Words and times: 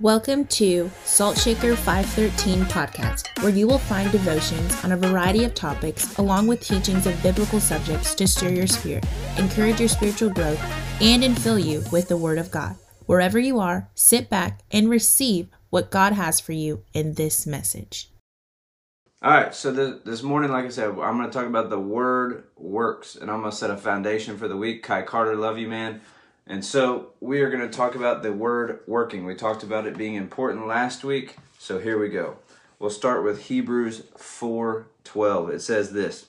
Welcome 0.00 0.44
to 0.48 0.90
Salt 1.06 1.38
Shaker 1.38 1.74
513 1.74 2.66
podcast, 2.66 3.42
where 3.42 3.50
you 3.50 3.66
will 3.66 3.78
find 3.78 4.12
devotions 4.12 4.84
on 4.84 4.92
a 4.92 4.96
variety 4.96 5.42
of 5.44 5.54
topics 5.54 6.18
along 6.18 6.48
with 6.48 6.60
teachings 6.60 7.06
of 7.06 7.22
biblical 7.22 7.60
subjects 7.60 8.14
to 8.16 8.28
stir 8.28 8.50
your 8.50 8.66
spirit, 8.66 9.06
encourage 9.38 9.80
your 9.80 9.88
spiritual 9.88 10.28
growth, 10.28 10.60
and 11.00 11.22
infill 11.22 11.64
you 11.64 11.82
with 11.90 12.08
the 12.08 12.16
Word 12.18 12.36
of 12.36 12.50
God. 12.50 12.76
Wherever 13.06 13.38
you 13.38 13.58
are, 13.58 13.88
sit 13.94 14.28
back 14.28 14.60
and 14.70 14.90
receive 14.90 15.48
what 15.70 15.90
God 15.90 16.12
has 16.12 16.40
for 16.40 16.52
you 16.52 16.84
in 16.92 17.14
this 17.14 17.46
message. 17.46 18.10
All 19.22 19.30
right, 19.30 19.54
so 19.54 19.72
the, 19.72 20.02
this 20.04 20.22
morning, 20.22 20.50
like 20.50 20.66
I 20.66 20.68
said, 20.68 20.90
I'm 20.90 21.16
going 21.16 21.22
to 21.22 21.30
talk 21.30 21.46
about 21.46 21.70
the 21.70 21.80
word 21.80 22.44
works, 22.54 23.16
and 23.16 23.30
I'm 23.30 23.40
going 23.40 23.50
to 23.50 23.56
set 23.56 23.70
a 23.70 23.78
foundation 23.78 24.36
for 24.36 24.46
the 24.46 24.58
week. 24.58 24.82
Kai 24.82 25.00
Carter, 25.00 25.36
love 25.36 25.56
you, 25.56 25.68
man. 25.68 26.02
And 26.46 26.64
so 26.64 27.12
we 27.20 27.40
are 27.40 27.50
going 27.50 27.68
to 27.68 27.76
talk 27.76 27.94
about 27.96 28.22
the 28.22 28.32
word 28.32 28.80
working. 28.86 29.24
We 29.24 29.34
talked 29.34 29.64
about 29.64 29.86
it 29.86 29.98
being 29.98 30.14
important 30.14 30.66
last 30.66 31.02
week, 31.02 31.36
so 31.58 31.80
here 31.80 31.98
we 31.98 32.08
go. 32.08 32.36
We'll 32.78 32.90
start 32.90 33.24
with 33.24 33.46
Hebrews 33.46 34.02
4:12. 34.16 35.50
It 35.50 35.60
says 35.60 35.92
this: 35.92 36.26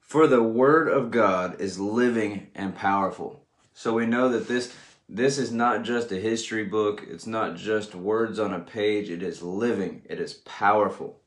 For 0.00 0.26
the 0.26 0.42
word 0.42 0.88
of 0.88 1.10
God 1.12 1.60
is 1.60 1.78
living 1.78 2.48
and 2.54 2.74
powerful. 2.74 3.44
So 3.72 3.94
we 3.94 4.06
know 4.06 4.28
that 4.30 4.48
this 4.48 4.74
this 5.08 5.38
is 5.38 5.52
not 5.52 5.84
just 5.84 6.10
a 6.10 6.16
history 6.16 6.64
book. 6.64 7.04
It's 7.08 7.26
not 7.26 7.56
just 7.56 7.94
words 7.94 8.38
on 8.38 8.52
a 8.52 8.60
page. 8.60 9.10
It 9.10 9.22
is 9.22 9.42
living. 9.42 10.02
It 10.06 10.18
is 10.20 10.34
powerful. 10.34 11.20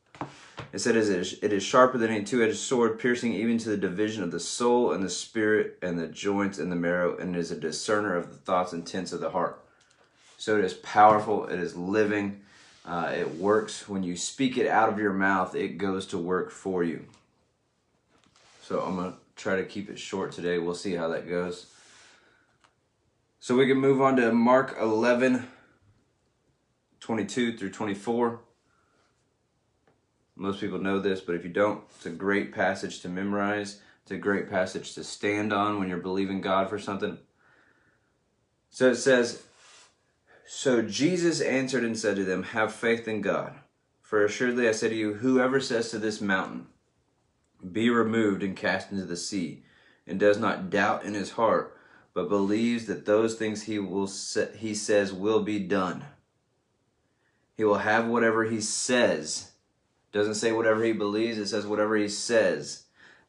It 0.73 0.79
said, 0.79 0.95
It 0.95 1.53
is 1.53 1.63
sharper 1.63 1.97
than 1.97 2.11
a 2.11 2.23
two 2.23 2.43
edged 2.43 2.57
sword, 2.57 2.99
piercing 2.99 3.33
even 3.33 3.57
to 3.59 3.69
the 3.69 3.77
division 3.77 4.23
of 4.23 4.31
the 4.31 4.39
soul 4.39 4.93
and 4.93 5.03
the 5.03 5.09
spirit 5.09 5.77
and 5.81 5.99
the 5.99 6.07
joints 6.07 6.59
and 6.59 6.71
the 6.71 6.77
marrow, 6.77 7.17
and 7.17 7.35
is 7.35 7.51
a 7.51 7.59
discerner 7.59 8.15
of 8.15 8.29
the 8.29 8.37
thoughts 8.37 8.71
and 8.71 8.81
intents 8.81 9.11
of 9.11 9.19
the 9.19 9.31
heart. 9.31 9.61
So 10.37 10.57
it 10.57 10.63
is 10.63 10.73
powerful, 10.73 11.45
it 11.47 11.59
is 11.59 11.75
living, 11.75 12.41
uh, 12.85 13.11
it 13.13 13.35
works. 13.35 13.89
When 13.89 14.01
you 14.01 14.15
speak 14.15 14.57
it 14.57 14.67
out 14.67 14.89
of 14.89 14.97
your 14.97 15.13
mouth, 15.13 15.55
it 15.55 15.77
goes 15.77 16.07
to 16.07 16.17
work 16.17 16.51
for 16.51 16.83
you. 16.83 17.05
So 18.61 18.79
I'm 18.81 18.95
going 18.95 19.11
to 19.11 19.17
try 19.35 19.57
to 19.57 19.63
keep 19.63 19.89
it 19.89 19.99
short 19.99 20.31
today. 20.31 20.57
We'll 20.57 20.73
see 20.73 20.95
how 20.95 21.09
that 21.09 21.27
goes. 21.27 21.67
So 23.39 23.55
we 23.55 23.67
can 23.67 23.77
move 23.77 24.01
on 24.01 24.15
to 24.15 24.31
Mark 24.31 24.77
11 24.79 25.47
22 27.01 27.57
through 27.57 27.71
24. 27.71 28.39
Most 30.41 30.59
people 30.59 30.79
know 30.79 30.97
this, 30.97 31.21
but 31.21 31.35
if 31.35 31.43
you 31.43 31.51
don't, 31.51 31.83
it's 31.95 32.07
a 32.07 32.09
great 32.09 32.51
passage 32.51 33.01
to 33.01 33.09
memorize. 33.09 33.79
It's 34.01 34.09
a 34.09 34.17
great 34.17 34.49
passage 34.49 34.95
to 34.95 35.03
stand 35.03 35.53
on 35.53 35.77
when 35.77 35.87
you're 35.87 35.99
believing 35.99 36.41
God 36.41 36.67
for 36.67 36.79
something. 36.79 37.19
So 38.71 38.89
it 38.89 38.95
says, 38.95 39.43
So 40.47 40.81
Jesus 40.81 41.41
answered 41.41 41.83
and 41.83 41.95
said 41.95 42.15
to 42.15 42.23
them, 42.23 42.41
Have 42.41 42.73
faith 42.73 43.07
in 43.07 43.21
God. 43.21 43.53
For 44.01 44.25
assuredly 44.25 44.67
I 44.67 44.71
say 44.71 44.89
to 44.89 44.95
you, 44.95 45.13
whoever 45.13 45.59
says 45.59 45.91
to 45.91 45.99
this 45.99 46.19
mountain, 46.19 46.65
Be 47.71 47.91
removed 47.91 48.41
and 48.41 48.57
cast 48.57 48.91
into 48.91 49.05
the 49.05 49.17
sea, 49.17 49.63
and 50.07 50.19
does 50.19 50.39
not 50.39 50.71
doubt 50.71 51.03
in 51.03 51.13
his 51.13 51.33
heart, 51.33 51.77
but 52.15 52.29
believes 52.29 52.87
that 52.87 53.05
those 53.05 53.35
things 53.35 53.61
he 53.61 53.77
will 53.77 54.09
he 54.57 54.73
says 54.73 55.13
will 55.13 55.43
be 55.43 55.59
done. 55.59 56.05
He 57.55 57.63
will 57.63 57.77
have 57.77 58.07
whatever 58.07 58.45
he 58.45 58.59
says 58.59 59.50
doesn't 60.11 60.35
say 60.35 60.51
whatever 60.51 60.83
he 60.83 60.91
believes, 60.91 61.37
it 61.37 61.47
says 61.47 61.65
whatever 61.65 61.95
he 61.95 62.07
says. 62.07 62.83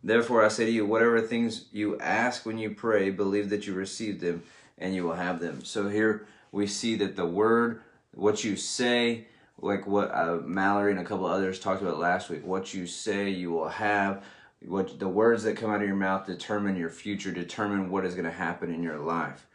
Therefore, 0.05 0.45
I 0.45 0.49
say 0.49 0.67
to 0.67 0.71
you, 0.71 0.85
whatever 0.85 1.21
things 1.21 1.67
you 1.73 1.99
ask 2.01 2.45
when 2.45 2.59
you 2.59 2.71
pray, 2.71 3.11
believe 3.11 3.51
that 3.51 3.67
you 3.67 3.75
receive 3.75 4.21
them 4.21 4.43
and 4.79 4.95
you 4.95 5.05
will 5.05 5.15
have 5.15 5.39
them. 5.39 5.65
So 5.65 5.89
here 5.89 6.27
we 6.51 6.67
see 6.67 6.97
that 6.97 7.15
the 7.15 7.27
word, 7.27 7.81
what 8.13 8.43
you 8.43 8.57
say, 8.57 9.27
like 9.59 9.87
what 9.87 10.13
uh, 10.13 10.39
Mallory 10.45 10.91
and 10.91 11.01
a 11.01 11.05
couple 11.05 11.27
others 11.27 11.61
talked 11.61 11.83
about 11.83 12.01
last 12.01 12.31
week, 12.31 12.45
what 12.45 12.75
you 12.75 12.87
say, 12.87 13.31
you 13.31 13.53
will 13.53 13.69
have. 13.69 14.25
What 14.65 14.99
the 14.99 15.09
words 15.09 15.45
that 15.45 15.57
come 15.57 15.71
out 15.71 15.83
of 15.83 15.87
your 15.87 15.97
mouth 15.97 16.27
determine 16.27 16.77
your 16.77 16.91
future, 16.91 17.33
determine 17.33 17.91
what 17.91 18.05
is 18.05 18.15
going 18.15 18.27
to 18.27 18.31
happen 18.31 18.73
in 18.73 18.83
your 18.83 18.99
life. 18.99 19.47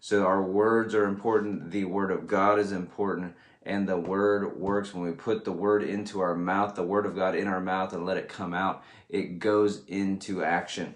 So 0.00 0.24
our 0.24 0.42
words 0.42 0.94
are 0.94 1.06
important. 1.06 1.70
The 1.70 1.84
word 1.84 2.10
of 2.10 2.26
God 2.26 2.58
is 2.58 2.72
important 2.72 3.34
and 3.68 3.88
the 3.88 3.98
word 3.98 4.58
works 4.58 4.94
when 4.94 5.04
we 5.04 5.12
put 5.12 5.44
the 5.44 5.52
word 5.52 5.84
into 5.84 6.20
our 6.20 6.34
mouth, 6.34 6.74
the 6.74 6.82
word 6.82 7.06
of 7.06 7.14
God 7.14 7.36
in 7.36 7.46
our 7.46 7.60
mouth, 7.60 7.92
and 7.92 8.06
let 8.06 8.16
it 8.16 8.28
come 8.28 8.54
out, 8.54 8.82
it 9.10 9.38
goes 9.38 9.84
into 9.86 10.42
action. 10.42 10.94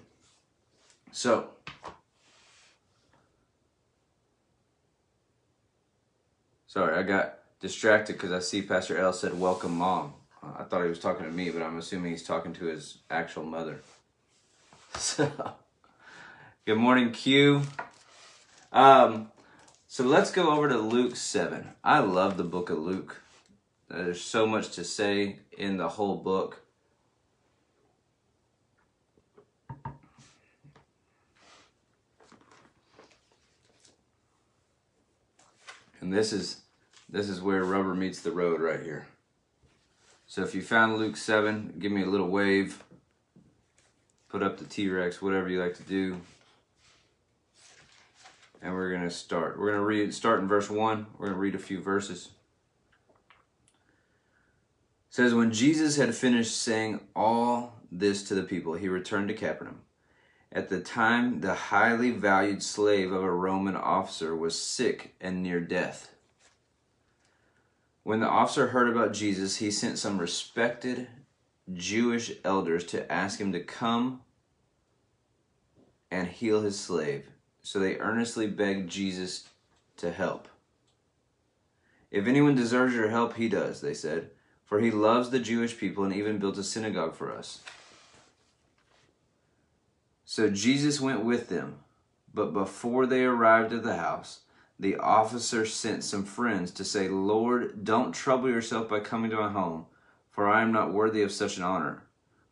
So, 1.13 1.51
sorry, 6.67 6.99
I 6.99 7.03
got 7.03 7.39
distracted 7.61 8.15
because 8.15 8.33
I 8.33 8.41
see 8.41 8.63
Pastor 8.63 8.99
L 8.99 9.13
said, 9.13 9.39
Welcome, 9.39 9.77
mom. 9.77 10.15
I 10.43 10.65
thought 10.65 10.83
he 10.83 10.89
was 10.89 10.99
talking 10.99 11.27
to 11.27 11.33
me, 11.33 11.51
but 11.51 11.63
I'm 11.63 11.79
assuming 11.79 12.11
he's 12.11 12.25
talking 12.25 12.53
to 12.55 12.65
his 12.65 12.99
actual 13.11 13.45
mother. 13.45 13.81
So, 14.95 15.31
good 16.67 16.77
morning, 16.77 17.13
Q. 17.13 17.63
Um, 18.73 19.31
so 19.93 20.05
let's 20.05 20.31
go 20.31 20.51
over 20.53 20.71
to 20.71 20.79
Luke 20.79 21.17
7. 21.17 21.69
I 21.85 21.99
love 21.99 22.39
the 22.39 22.45
book 22.45 22.71
of 22.71 22.79
Luke. 22.79 23.21
There's 23.91 24.23
so 24.23 24.47
much 24.47 24.71
to 24.71 24.85
say 24.85 25.41
in 25.59 25.77
the 25.77 25.91
whole 25.91 26.17
book. 26.17 26.63
And 36.01 36.11
this 36.11 36.33
is 36.33 36.63
this 37.11 37.29
is 37.29 37.43
where 37.43 37.63
rubber 37.63 37.95
meets 37.95 38.23
the 38.23 38.31
road 38.31 38.63
right 38.63 38.81
here. 38.81 39.07
So 40.27 40.41
if 40.41 40.55
you 40.55 40.63
found 40.63 40.97
Luke 40.97 41.19
7, 41.19 41.75
give 41.79 41.93
me 41.93 42.01
a 42.01 42.07
little 42.07 42.29
wave. 42.29 42.83
Put 44.31 44.43
up 44.43 44.57
the 44.57 44.65
T-Rex, 44.65 45.21
whatever 45.21 45.51
you 45.51 45.61
like 45.61 45.77
to 45.77 45.83
do 45.83 46.23
and 48.63 48.73
we're 48.73 48.91
going 48.91 49.03
to 49.03 49.11
start. 49.11 49.59
We're 49.59 49.73
going 49.73 49.81
to 49.81 49.85
read 49.85 50.15
start 50.15 50.41
in 50.41 50.49
verse 50.49 50.71
1. 50.71 51.07
We're 51.19 51.27
going 51.27 51.37
to 51.37 51.41
read 51.41 51.55
a 51.55 51.59
few 51.59 51.81
verses. 51.81 52.31
It 55.09 55.15
says 55.17 55.35
when 55.35 55.53
Jesus 55.53 55.97
had 55.97 56.15
finished 56.15 56.57
saying 56.57 57.01
all 57.15 57.81
this 57.91 58.23
to 58.25 58.35
the 58.35 58.45
people, 58.45 58.75
he 58.75 58.89
returned 58.89 59.29
to 59.29 59.35
Capernaum. 59.35 59.81
At 60.53 60.69
the 60.69 60.81
time, 60.81 61.41
the 61.41 61.55
highly 61.55 62.11
valued 62.11 62.63
slave 62.63 63.11
of 63.11 63.23
a 63.23 63.31
Roman 63.31 63.77
officer 63.77 64.37
was 64.37 64.61
sick 64.61 65.15
and 65.21 65.43
near 65.43 65.61
death. 65.61 66.15
When 68.05 68.21
the 68.21 68.29
officer 68.29 68.69
heard 68.69 68.89
about 68.89 69.13
Jesus, 69.13 69.57
he 69.57 69.71
sent 69.71 69.99
some 69.99 70.19
respected 70.19 71.09
Jewish 71.73 72.33
elders 72.45 72.85
to 72.87 73.11
ask 73.11 73.41
him 73.41 73.53
to 73.53 73.61
come 73.61 74.21
and 76.11 76.29
heal 76.29 76.61
his 76.61 76.79
slave. 76.79 77.32
So 77.63 77.79
they 77.79 77.99
earnestly 77.99 78.47
begged 78.47 78.91
Jesus 78.91 79.49
to 79.99 80.11
help. 80.11 80.49
If 82.11 82.27
anyone 82.27 82.55
deserves 82.55 82.95
your 82.95 83.09
help, 83.09 83.37
he 83.37 83.49
does, 83.49 83.81
they 83.81 83.95
said, 83.95 84.31
for 84.65 84.81
he 84.81 84.91
loves 84.91 85.31
the 85.31 85.39
Jewish 85.39 85.79
people 85.79 86.05
and 86.05 86.15
even 86.15 86.39
built 86.39 86.59
a 86.59 86.65
synagogue 86.65 87.15
for 87.15 87.33
us. 87.33 87.61
So 90.25 90.49
Jesus 90.49 91.01
went 91.01 91.25
with 91.25 91.49
them, 91.49 91.77
but 92.33 92.53
before 92.53 93.07
they 93.07 93.25
arrived 93.25 93.73
at 93.73 93.83
the 93.83 93.97
house, 93.97 94.41
the 94.79 94.97
officer 94.97 95.65
sent 95.65 96.03
some 96.03 96.25
friends 96.25 96.71
to 96.73 96.85
say, 96.85 97.09
Lord, 97.09 97.85
don't 97.85 98.13
trouble 98.13 98.49
yourself 98.49 98.89
by 98.89 99.01
coming 99.01 99.31
to 99.31 99.37
my 99.37 99.51
home, 99.51 99.87
for 100.31 100.49
I 100.49 100.63
am 100.63 100.73
not 100.73 100.93
worthy 100.93 101.23
of 101.23 101.31
such 101.33 101.57
an 101.57 101.63
honor. 101.63 102.03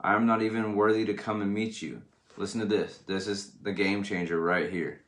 I 0.00 0.15
am 0.15 0.27
not 0.27 0.42
even 0.42 0.77
worthy 0.77 1.04
to 1.06 1.15
come 1.15 1.42
and 1.42 1.53
meet 1.53 1.82
you. 1.82 2.03
Listen 2.40 2.60
to 2.60 2.66
this. 2.66 2.96
This 3.06 3.26
is 3.26 3.50
the 3.60 3.72
game 3.72 4.02
changer 4.02 4.40
right 4.40 4.70
here. 4.70 5.02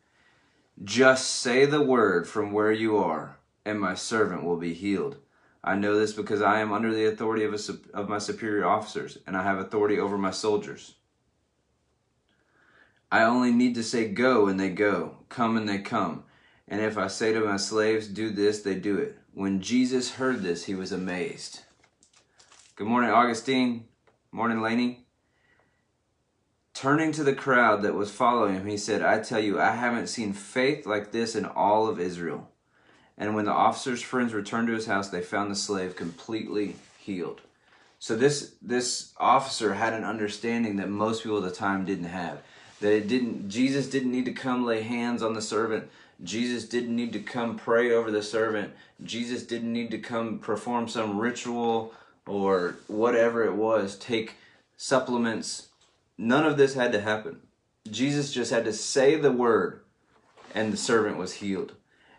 Just 0.85 1.31
say 1.31 1.65
the 1.65 1.81
word 1.81 2.29
from 2.29 2.53
where 2.53 2.71
you 2.71 2.99
are, 2.99 3.39
and 3.65 3.81
my 3.81 3.95
servant 3.95 4.45
will 4.45 4.59
be 4.59 4.75
healed. 4.75 5.17
I 5.65 5.77
know 5.77 5.99
this 5.99 6.13
because 6.13 6.43
I 6.43 6.61
am 6.61 6.75
under 6.75 6.93
the 6.93 7.07
authority 7.07 7.45
of, 7.45 7.55
a, 7.55 7.97
of 7.97 8.11
my 8.11 8.19
superior 8.19 8.67
officers, 8.67 9.17
and 9.27 9.35
I 9.35 9.45
have 9.45 9.59
authority 9.59 9.99
over 9.99 10.19
my 10.19 10.31
soldiers. 10.31 10.97
I 13.11 13.23
only 13.23 13.51
need 13.51 13.77
to 13.77 13.83
say 13.83 14.09
go, 14.09 14.47
and 14.47 14.61
they 14.61 14.69
go, 14.69 15.17
come, 15.31 15.57
and 15.57 15.67
they 15.67 15.79
come. 15.79 16.25
And 16.69 16.83
if 16.83 16.99
I 16.99 17.07
say 17.07 17.33
to 17.33 17.41
my 17.41 17.57
slaves, 17.57 18.09
do 18.09 18.29
this, 18.29 18.61
they 18.61 18.75
do 18.75 18.99
it. 18.99 19.17
When 19.33 19.63
Jesus 19.63 20.17
heard 20.17 20.43
this, 20.43 20.67
he 20.67 20.75
was 20.75 20.93
amazed. 20.93 21.61
Good 22.77 22.89
morning, 22.89 23.09
Augustine. 23.11 23.87
Morning, 24.33 24.61
Laney. 24.61 25.07
Turning 26.75 27.13
to 27.13 27.23
the 27.23 27.35
crowd 27.35 27.83
that 27.83 27.95
was 27.95 28.11
following 28.11 28.55
him, 28.55 28.67
he 28.67 28.77
said, 28.77 29.03
I 29.03 29.21
tell 29.21 29.41
you, 29.41 29.61
I 29.61 29.73
haven't 29.73 30.07
seen 30.07 30.33
faith 30.33 30.87
like 30.87 31.13
this 31.13 31.37
in 31.37 31.45
all 31.45 31.89
of 31.89 32.01
Israel. 32.01 32.49
And 33.19 33.35
when 33.35 33.45
the 33.45 33.53
officer's 33.53 34.03
friends 34.03 34.33
returned 34.33 34.69
to 34.69 34.75
his 34.75 34.87
house, 34.87 35.09
they 35.09 35.21
found 35.21 35.51
the 35.51 35.57
slave 35.57 35.97
completely 35.97 36.77
healed. 36.99 37.43
So 37.99 38.17
this 38.17 38.55
this 38.61 39.13
officer 39.19 39.75
had 39.75 39.93
an 39.93 40.03
understanding 40.03 40.77
that 40.77 40.89
most 40.89 41.23
people 41.23 41.39
at 41.39 41.45
the 41.45 41.55
time 41.55 41.85
didn't 41.85 42.07
have. 42.07 42.43
That 42.81 42.93
it 42.93 43.07
didn't 43.07 43.49
Jesus 43.49 43.87
didn't 43.87 44.11
need 44.11 44.25
to 44.25 44.33
come 44.33 44.65
lay 44.65 44.83
hands 44.83 45.23
on 45.23 45.35
the 45.35 45.43
servant. 45.43 45.89
Jesus 46.25 46.69
didn't 46.69 46.97
need 46.97 47.13
to 47.13 47.21
come 47.21 47.57
pray 47.57 47.93
over 47.93 48.11
the 48.11 48.23
servant. 48.23 48.73
Jesus 49.05 49.45
didn't 49.45 49.73
need 49.73 49.91
to 49.93 49.99
come 49.99 50.41
perform 50.41 50.89
some 50.89 51.19
ritual 51.19 51.95
or 52.27 52.77
whatever 52.89 53.45
it 53.45 53.55
was, 53.55 53.97
take 53.99 54.35
supplements. 54.77 55.69
None 56.19 56.47
of 56.47 56.57
this 56.57 56.75
had 56.75 56.93
to 56.93 57.01
happen. 57.01 57.41
Jesus 57.91 58.33
just 58.33 58.51
had 58.51 58.65
to 58.65 58.73
say 58.73 59.17
the 59.17 59.33
word 59.33 59.83
and 60.55 60.73
the 60.73 60.77
servant 60.77 61.17
was 61.17 61.35
healed. 61.35 61.75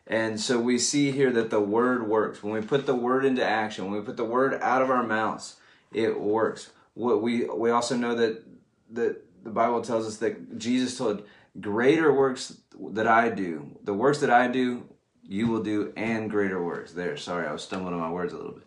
And 0.05 0.39
so 0.39 0.59
we 0.59 0.77
see 0.77 1.11
here 1.11 1.31
that 1.31 1.49
the 1.49 1.61
word 1.61 2.07
works. 2.07 2.43
When 2.43 2.53
we 2.53 2.61
put 2.61 2.85
the 2.85 2.95
word 2.95 3.23
into 3.23 3.43
action, 3.43 3.85
when 3.85 3.93
we 3.93 4.05
put 4.05 4.17
the 4.17 4.25
word 4.25 4.61
out 4.61 4.81
of 4.81 4.89
our 4.89 5.03
mouths, 5.03 5.55
it 5.93 6.19
works. 6.19 6.71
What 6.93 7.21
we 7.21 7.45
we 7.45 7.71
also 7.71 7.95
know 7.95 8.15
that 8.15 8.43
that 8.91 9.23
the 9.43 9.49
Bible 9.49 9.81
tells 9.81 10.05
us 10.05 10.17
that 10.17 10.57
Jesus 10.57 10.97
told 10.97 11.23
greater 11.59 12.11
works 12.11 12.57
that 12.91 13.07
I 13.07 13.29
do, 13.29 13.77
the 13.83 13.93
works 13.93 14.19
that 14.19 14.29
I 14.29 14.47
do, 14.47 14.83
you 15.23 15.47
will 15.47 15.63
do 15.63 15.93
and 15.95 16.29
greater 16.29 16.63
works. 16.63 16.91
There, 16.91 17.15
sorry, 17.17 17.47
I 17.47 17.53
was 17.53 17.63
stumbling 17.63 17.93
on 17.93 17.99
my 17.99 18.11
words 18.11 18.33
a 18.33 18.37
little 18.37 18.53
bit. 18.53 18.63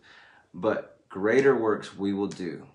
But 0.53 0.99
greater 1.09 1.55
works 1.55 1.95
we 1.95 2.13
will 2.13 2.27
do. 2.27 2.67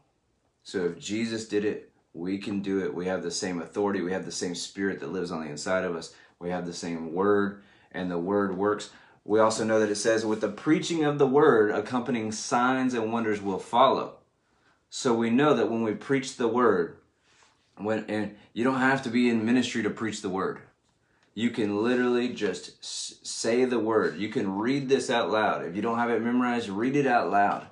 So 0.62 0.87
if 0.87 0.99
Jesus 0.99 1.49
did 1.49 1.64
it, 1.64 1.92
we 2.14 2.38
can 2.38 2.61
do 2.61 2.85
it. 2.85 2.94
We 2.94 3.06
have 3.06 3.23
the 3.23 3.31
same 3.31 3.61
authority. 3.61 4.00
We 4.00 4.12
have 4.12 4.25
the 4.25 4.32
same 4.32 4.55
spirit 4.55 5.00
that 5.00 5.12
lives 5.12 5.31
on 5.31 5.44
the 5.44 5.50
inside 5.50 5.85
of 5.85 5.97
us. 5.97 6.14
We 6.38 6.50
have 6.50 6.67
the 6.67 6.75
same 6.75 7.12
word, 7.12 7.62
and 7.93 8.11
the 8.11 8.19
word 8.19 8.56
works. 8.56 8.91
We 9.25 9.38
also 9.38 9.64
know 9.64 9.79
that 9.81 9.91
it 9.91 9.97
says, 9.97 10.26
with 10.26 10.41
the 10.41 10.49
preaching 10.49 11.05
of 11.05 11.19
the 11.19 11.26
word, 11.26 11.70
accompanying 11.70 12.32
signs 12.32 12.94
and 12.94 13.12
wonders 13.12 13.41
will 13.41 13.61
follow. 13.61 14.19
So 14.91 15.14
we 15.14 15.31
know 15.31 15.55
that 15.55 15.70
when 15.70 15.82
we 15.82 15.94
preach 15.94 16.37
the 16.37 16.49
word, 16.49 16.99
when 17.76 18.05
and 18.09 18.37
you 18.53 18.64
don't 18.64 18.81
have 18.81 19.03
to 19.05 19.09
be 19.09 19.31
in 19.31 19.47
ministry 19.47 19.82
to 19.82 19.91
preach 19.91 20.20
the 20.20 20.29
word. 20.29 20.61
You 21.35 21.50
can 21.50 21.82
literally 21.82 22.29
just 22.29 22.85
say 23.26 23.64
the 23.64 23.79
word. 23.79 24.19
You 24.19 24.29
can 24.29 24.59
read 24.59 24.88
this 24.88 25.09
out 25.09 25.31
loud. 25.31 25.64
If 25.64 25.75
you 25.75 25.81
don't 25.81 25.99
have 25.99 26.11
it 26.11 26.20
memorized, 26.20 26.69
read 26.69 26.94
it 26.94 27.06
out 27.06 27.31
loud. 27.31 27.69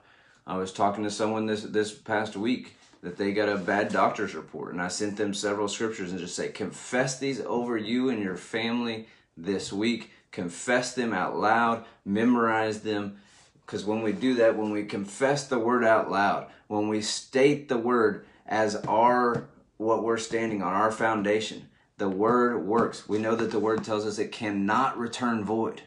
I 0.46 0.56
was 0.56 0.72
talking 0.72 1.04
to 1.04 1.10
someone 1.10 1.44
this 1.44 1.62
this 1.62 1.92
past 1.92 2.36
week 2.36 2.76
that 3.02 3.16
they 3.16 3.32
got 3.32 3.48
a 3.48 3.56
bad 3.56 3.90
doctor's 3.90 4.34
report, 4.34 4.72
and 4.72 4.82
I 4.82 4.88
sent 4.88 5.16
them 5.16 5.32
several 5.32 5.68
scriptures 5.68 6.10
and 6.10 6.20
just 6.20 6.34
say, 6.34 6.48
confess 6.48 7.18
these 7.18 7.40
over 7.40 7.76
you 7.76 8.10
and 8.10 8.22
your 8.22 8.36
family 8.36 9.08
this 9.36 9.72
week. 9.72 10.10
Confess 10.32 10.94
them 10.94 11.12
out 11.12 11.36
loud, 11.36 11.84
memorize 12.04 12.82
them. 12.82 13.16
Because 13.64 13.84
when 13.84 14.02
we 14.02 14.12
do 14.12 14.34
that, 14.34 14.56
when 14.56 14.70
we 14.70 14.84
confess 14.84 15.46
the 15.46 15.58
word 15.58 15.84
out 15.84 16.10
loud, 16.10 16.46
when 16.68 16.88
we 16.88 17.00
state 17.00 17.68
the 17.68 17.78
word 17.78 18.26
as 18.46 18.76
our 18.76 19.48
what 19.76 20.04
we're 20.04 20.18
standing 20.18 20.62
on, 20.62 20.74
our 20.74 20.92
foundation, 20.92 21.68
the 21.96 22.08
word 22.08 22.66
works. 22.66 23.08
We 23.08 23.18
know 23.18 23.34
that 23.34 23.50
the 23.50 23.58
word 23.58 23.82
tells 23.82 24.06
us 24.06 24.18
it 24.18 24.30
cannot 24.30 24.98
return 24.98 25.44
void. 25.44 25.82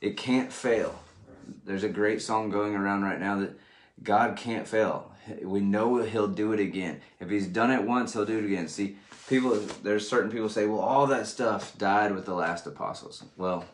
It 0.00 0.16
can't 0.16 0.52
fail. 0.52 1.00
There's 1.64 1.84
a 1.84 1.88
great 1.88 2.20
song 2.22 2.50
going 2.50 2.74
around 2.74 3.02
right 3.02 3.18
now 3.18 3.40
that 3.40 3.58
God 4.02 4.36
can't 4.36 4.66
fail. 4.66 5.12
We 5.42 5.60
know 5.60 5.98
he'll 5.98 6.28
do 6.28 6.52
it 6.52 6.60
again. 6.60 7.00
If 7.20 7.28
he's 7.28 7.46
done 7.46 7.70
it 7.70 7.84
once, 7.84 8.12
he'll 8.12 8.24
do 8.24 8.38
it 8.38 8.44
again. 8.44 8.68
See, 8.68 8.96
people 9.28 9.60
there's 9.82 10.08
certain 10.08 10.30
people 10.30 10.48
say, 10.48 10.66
"Well, 10.66 10.80
all 10.80 11.06
that 11.08 11.26
stuff 11.26 11.76
died 11.78 12.14
with 12.14 12.24
the 12.24 12.34
last 12.34 12.66
apostles." 12.66 13.22
Well, 13.36 13.64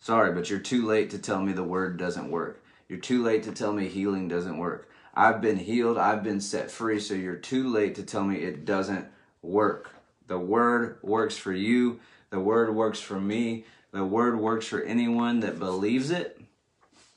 sorry, 0.00 0.32
but 0.32 0.50
you're 0.50 0.58
too 0.58 0.86
late 0.86 1.10
to 1.10 1.18
tell 1.18 1.40
me 1.42 1.52
the 1.52 1.62
word 1.62 1.98
doesn't 1.98 2.30
work. 2.30 2.62
You're 2.88 2.98
too 2.98 3.22
late 3.22 3.42
to 3.44 3.52
tell 3.52 3.72
me 3.72 3.88
healing 3.88 4.28
doesn't 4.28 4.58
work. 4.58 4.88
I've 5.14 5.40
been 5.40 5.58
healed, 5.58 5.98
I've 5.98 6.22
been 6.22 6.40
set 6.40 6.70
free, 6.70 6.98
so 6.98 7.14
you're 7.14 7.36
too 7.36 7.68
late 7.68 7.94
to 7.96 8.02
tell 8.02 8.24
me 8.24 8.36
it 8.36 8.64
doesn't 8.64 9.06
work. 9.42 9.90
The 10.26 10.38
word 10.38 10.98
works 11.02 11.36
for 11.36 11.52
you, 11.52 12.00
the 12.30 12.40
word 12.40 12.74
works 12.74 13.00
for 13.00 13.20
me, 13.20 13.66
the 13.90 14.04
word 14.04 14.38
works 14.38 14.66
for 14.66 14.82
anyone 14.82 15.40
that 15.40 15.58
believes 15.58 16.10
it, 16.10 16.40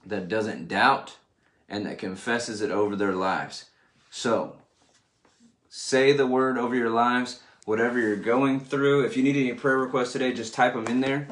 that 0.05 0.27
doesn't 0.27 0.67
doubt, 0.67 1.17
and 1.67 1.85
that 1.85 1.97
confesses 1.97 2.61
it 2.61 2.71
over 2.71 2.95
their 2.95 3.13
lives. 3.13 3.65
So, 4.09 4.55
say 5.69 6.13
the 6.13 6.27
word 6.27 6.57
over 6.57 6.75
your 6.75 6.89
lives, 6.89 7.41
whatever 7.65 7.99
you're 7.99 8.15
going 8.15 8.59
through. 8.59 9.05
If 9.05 9.17
you 9.17 9.23
need 9.23 9.35
any 9.35 9.53
prayer 9.53 9.77
requests 9.77 10.13
today, 10.13 10.33
just 10.33 10.53
type 10.53 10.73
them 10.73 10.87
in 10.87 11.01
there. 11.01 11.27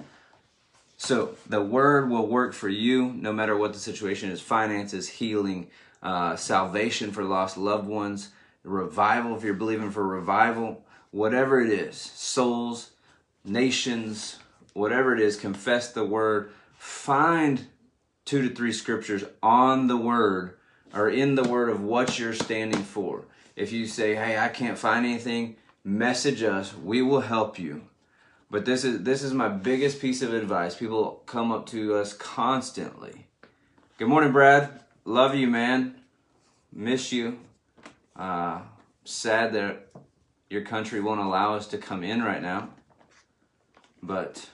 So, 0.98 1.36
the 1.48 1.62
word 1.62 2.10
will 2.10 2.28
work 2.28 2.54
for 2.54 2.70
you 2.70 3.14
no 3.14 3.34
matter 3.34 3.58
what 3.58 3.74
the 3.74 3.80
situation 3.80 4.32
is 4.32 4.42
finances, 4.42 5.08
healing, 5.08 5.68
uh, 6.02 6.36
salvation 6.36 7.12
for 7.12 7.24
lost 7.24 7.58
loved 7.58 7.88
ones, 7.88 8.30
revival 8.64 9.36
if 9.36 9.44
you're 9.44 9.54
believing 9.54 9.92
for 9.92 10.06
revival, 10.06 10.84
whatever 11.12 11.62
it 11.62 11.70
is, 11.70 11.96
souls, 11.96 12.92
nations, 13.46 14.40
whatever 14.74 15.14
it 15.14 15.22
is, 15.22 15.36
confess 15.36 15.92
the 15.92 16.04
word. 16.04 16.52
Find 16.78 17.68
two 18.34 18.50
to 18.50 18.56
three 18.56 18.74
scriptures 18.74 19.24
on 19.44 19.86
the 19.86 19.96
word 19.96 20.58
or 20.92 21.08
in 21.08 21.36
the 21.36 21.44
word 21.44 21.70
of 21.70 21.84
what 21.84 22.18
you're 22.18 22.34
standing 22.34 22.82
for. 22.82 23.26
If 23.56 23.72
you 23.72 23.86
say, 23.86 24.16
"Hey, 24.16 24.40
I 24.40 24.48
can't 24.48 24.76
find 24.76 25.06
anything," 25.06 25.56
message 25.84 26.42
us. 26.42 26.76
We 26.76 27.04
will 27.04 27.22
help 27.22 27.60
you. 27.60 27.84
But 28.50 28.66
this 28.66 28.84
is 28.84 29.04
this 29.04 29.22
is 29.22 29.36
my 29.36 29.50
biggest 29.50 30.02
piece 30.02 30.24
of 30.24 30.34
advice. 30.34 30.74
People 30.74 31.22
come 31.28 31.52
up 31.52 31.68
to 31.68 31.94
us 31.94 32.14
constantly. 32.14 33.28
Good 34.00 34.08
morning, 34.08 34.32
Brad. 34.32 34.80
Love 35.06 35.36
you, 35.36 35.48
man. 35.48 35.94
Miss 36.72 37.12
you. 37.12 37.38
Uh, 38.16 38.62
sad 39.04 39.54
that 39.54 39.90
your 40.50 40.64
country 40.64 41.00
won't 41.02 41.22
allow 41.22 41.54
us 41.54 41.68
to 41.68 41.78
come 41.78 42.04
in 42.04 42.24
right 42.24 42.42
now. 42.42 42.70
But 44.02 44.50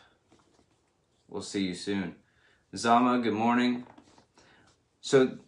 we'll 1.29 1.41
see 1.41 1.63
you 1.63 1.75
soon. 1.75 2.15
Zama, 2.75 3.17
good 3.17 3.33
morning. 3.33 3.83
So, 5.01 5.39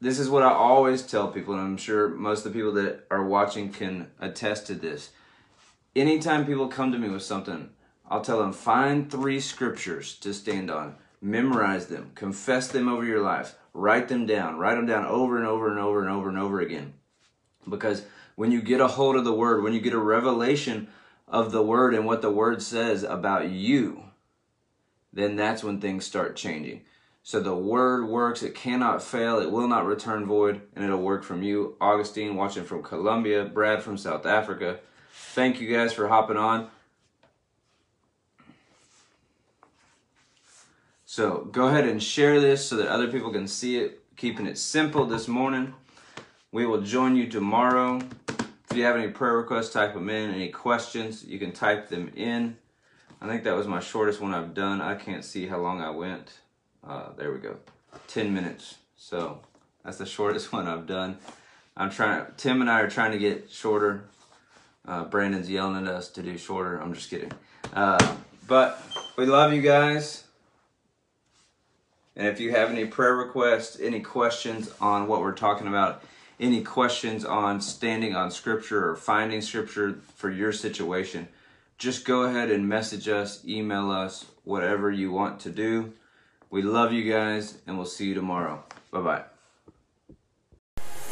this 0.00 0.18
is 0.18 0.30
what 0.30 0.42
I 0.42 0.50
always 0.50 1.02
tell 1.02 1.28
people, 1.28 1.52
and 1.52 1.62
I'm 1.62 1.76
sure 1.76 2.08
most 2.08 2.46
of 2.46 2.52
the 2.52 2.58
people 2.58 2.72
that 2.72 3.04
are 3.10 3.26
watching 3.26 3.70
can 3.70 4.10
attest 4.18 4.66
to 4.68 4.74
this. 4.74 5.10
Anytime 5.94 6.46
people 6.46 6.68
come 6.68 6.90
to 6.90 6.98
me 6.98 7.10
with 7.10 7.22
something, 7.22 7.68
I'll 8.08 8.22
tell 8.22 8.38
them 8.38 8.54
find 8.54 9.10
three 9.10 9.38
scriptures 9.38 10.16
to 10.20 10.32
stand 10.32 10.70
on, 10.70 10.94
memorize 11.20 11.88
them, 11.88 12.12
confess 12.14 12.68
them 12.68 12.88
over 12.88 13.04
your 13.04 13.20
life, 13.20 13.54
write 13.74 14.08
them 14.08 14.24
down, 14.24 14.56
write 14.56 14.76
them 14.76 14.86
down 14.86 15.04
over 15.04 15.36
and 15.36 15.46
over 15.46 15.68
and 15.68 15.78
over 15.78 16.00
and 16.00 16.08
over 16.08 16.30
and 16.30 16.38
over 16.38 16.58
again. 16.58 16.94
Because 17.68 18.06
when 18.34 18.50
you 18.50 18.62
get 18.62 18.80
a 18.80 18.88
hold 18.88 19.16
of 19.16 19.24
the 19.24 19.34
word, 19.34 19.62
when 19.62 19.74
you 19.74 19.80
get 19.82 19.92
a 19.92 19.98
revelation 19.98 20.88
of 21.28 21.52
the 21.52 21.62
word 21.62 21.94
and 21.94 22.06
what 22.06 22.22
the 22.22 22.30
word 22.30 22.62
says 22.62 23.02
about 23.02 23.50
you, 23.50 24.04
then 25.12 25.36
that's 25.36 25.62
when 25.62 25.80
things 25.80 26.04
start 26.04 26.36
changing. 26.36 26.82
So 27.22 27.38
the 27.38 27.54
word 27.54 28.08
works, 28.08 28.42
it 28.42 28.54
cannot 28.54 29.02
fail, 29.02 29.38
it 29.38 29.50
will 29.50 29.68
not 29.68 29.86
return 29.86 30.26
void, 30.26 30.60
and 30.74 30.84
it'll 30.84 31.02
work 31.02 31.22
from 31.22 31.42
you. 31.42 31.76
Augustine 31.80 32.34
watching 32.34 32.64
from 32.64 32.82
Colombia, 32.82 33.44
Brad 33.44 33.82
from 33.82 33.96
South 33.96 34.26
Africa. 34.26 34.80
Thank 35.12 35.60
you 35.60 35.72
guys 35.72 35.92
for 35.92 36.08
hopping 36.08 36.36
on. 36.36 36.68
So 41.04 41.48
go 41.52 41.68
ahead 41.68 41.86
and 41.86 42.02
share 42.02 42.40
this 42.40 42.66
so 42.66 42.76
that 42.76 42.88
other 42.88 43.06
people 43.06 43.30
can 43.30 43.46
see 43.46 43.76
it. 43.76 44.00
Keeping 44.16 44.46
it 44.46 44.58
simple 44.58 45.04
this 45.04 45.28
morning. 45.28 45.74
We 46.52 46.66
will 46.66 46.80
join 46.80 47.16
you 47.16 47.26
tomorrow. 47.28 48.00
If 48.70 48.76
you 48.76 48.84
have 48.84 48.96
any 48.96 49.08
prayer 49.08 49.36
requests, 49.36 49.72
type 49.72 49.94
them 49.94 50.08
in. 50.08 50.30
Any 50.30 50.48
questions, 50.48 51.24
you 51.24 51.38
can 51.38 51.52
type 51.52 51.88
them 51.88 52.10
in. 52.16 52.56
I 53.22 53.28
think 53.28 53.44
that 53.44 53.54
was 53.54 53.68
my 53.68 53.78
shortest 53.78 54.20
one 54.20 54.34
I've 54.34 54.52
done. 54.52 54.80
I 54.80 54.96
can't 54.96 55.24
see 55.24 55.46
how 55.46 55.58
long 55.58 55.80
I 55.80 55.90
went. 55.90 56.40
Uh, 56.84 57.12
there 57.16 57.32
we 57.32 57.38
go. 57.38 57.54
10 58.08 58.34
minutes. 58.34 58.78
So 58.96 59.38
that's 59.84 59.98
the 59.98 60.06
shortest 60.18 60.52
one 60.52 60.66
I've 60.66 60.88
done. 60.88 61.18
I'm 61.76 61.90
trying, 61.90 62.26
Tim 62.36 62.60
and 62.60 62.68
I 62.68 62.80
are 62.80 62.90
trying 62.90 63.12
to 63.12 63.18
get 63.18 63.48
shorter. 63.48 64.06
Uh, 64.84 65.04
Brandon's 65.04 65.48
yelling 65.48 65.86
at 65.86 65.92
us 65.94 66.08
to 66.08 66.22
do 66.22 66.36
shorter. 66.36 66.78
I'm 66.78 66.94
just 66.94 67.10
kidding. 67.10 67.30
Uh, 67.72 68.16
but 68.48 68.82
we 69.16 69.24
love 69.24 69.52
you 69.52 69.62
guys. 69.62 70.24
And 72.16 72.26
if 72.26 72.40
you 72.40 72.50
have 72.50 72.70
any 72.70 72.86
prayer 72.86 73.14
requests, 73.14 73.78
any 73.80 74.00
questions 74.00 74.68
on 74.80 75.06
what 75.06 75.20
we're 75.20 75.30
talking 75.32 75.68
about, 75.68 76.02
any 76.40 76.60
questions 76.64 77.24
on 77.24 77.60
standing 77.60 78.16
on 78.16 78.32
scripture 78.32 78.90
or 78.90 78.96
finding 78.96 79.40
scripture 79.40 80.00
for 80.16 80.28
your 80.28 80.52
situation, 80.52 81.28
just 81.82 82.04
go 82.04 82.22
ahead 82.22 82.48
and 82.48 82.68
message 82.68 83.08
us, 83.08 83.44
email 83.44 83.90
us, 83.90 84.26
whatever 84.44 84.88
you 84.88 85.10
want 85.10 85.40
to 85.40 85.50
do. 85.50 85.92
We 86.48 86.62
love 86.62 86.92
you 86.92 87.10
guys, 87.10 87.58
and 87.66 87.76
we'll 87.76 87.86
see 87.86 88.06
you 88.06 88.14
tomorrow. 88.14 88.62
Bye 88.92 89.00
bye. 89.00 89.24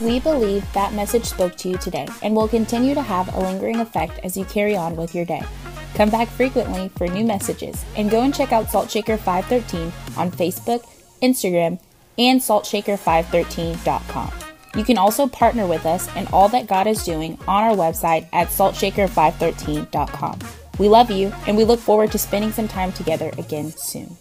We 0.00 0.20
believe 0.20 0.72
that 0.72 0.94
message 0.94 1.24
spoke 1.24 1.56
to 1.56 1.70
you 1.70 1.76
today 1.76 2.06
and 2.22 2.36
will 2.36 2.46
continue 2.46 2.94
to 2.94 3.02
have 3.02 3.34
a 3.34 3.40
lingering 3.40 3.80
effect 3.80 4.20
as 4.20 4.36
you 4.36 4.44
carry 4.44 4.76
on 4.76 4.94
with 4.94 5.12
your 5.12 5.24
day. 5.24 5.42
Come 5.94 6.08
back 6.08 6.28
frequently 6.28 6.88
for 6.90 7.08
new 7.08 7.24
messages 7.24 7.84
and 7.96 8.08
go 8.08 8.22
and 8.22 8.32
check 8.32 8.52
out 8.52 8.66
Saltshaker 8.66 9.18
513 9.18 9.92
on 10.16 10.30
Facebook, 10.30 10.86
Instagram, 11.20 11.80
and 12.16 12.40
saltshaker513.com. 12.40 14.30
You 14.76 14.84
can 14.84 14.98
also 14.98 15.26
partner 15.26 15.66
with 15.66 15.84
us 15.84 16.14
in 16.14 16.28
all 16.28 16.48
that 16.50 16.68
God 16.68 16.86
is 16.86 17.02
doing 17.02 17.36
on 17.48 17.64
our 17.64 17.74
website 17.74 18.28
at 18.32 18.46
saltshaker513.com. 18.48 20.38
We 20.80 20.88
love 20.88 21.10
you, 21.10 21.30
and 21.46 21.58
we 21.58 21.64
look 21.64 21.78
forward 21.78 22.10
to 22.12 22.18
spending 22.18 22.52
some 22.52 22.66
time 22.66 22.90
together 22.90 23.30
again 23.36 23.72
soon. 23.76 24.16